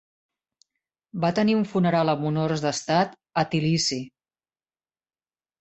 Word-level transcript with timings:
Va 1.25 1.29
tenir 1.41 1.55
un 1.57 1.67
funeral 1.75 2.11
amb 2.15 2.27
honors 2.31 2.65
d'estat 2.65 3.15
a 3.43 3.47
Tbilisi. 3.53 4.03